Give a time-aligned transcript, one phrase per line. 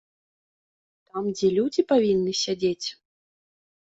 [1.09, 2.87] Там, дзе людзі павінны сядзець?